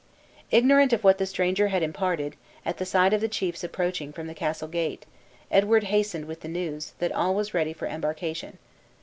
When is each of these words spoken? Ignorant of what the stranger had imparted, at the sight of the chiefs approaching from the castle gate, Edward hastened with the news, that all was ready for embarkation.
Ignorant 0.49 0.93
of 0.93 1.03
what 1.03 1.19
the 1.19 1.27
stranger 1.27 1.67
had 1.67 1.83
imparted, 1.83 2.35
at 2.65 2.77
the 2.79 2.87
sight 2.87 3.13
of 3.13 3.21
the 3.21 3.27
chiefs 3.27 3.63
approaching 3.63 4.11
from 4.11 4.25
the 4.25 4.33
castle 4.33 4.67
gate, 4.67 5.05
Edward 5.51 5.83
hastened 5.83 6.25
with 6.25 6.39
the 6.41 6.47
news, 6.47 6.93
that 6.97 7.11
all 7.11 7.35
was 7.35 7.53
ready 7.53 7.71
for 7.71 7.85
embarkation. 7.87 8.57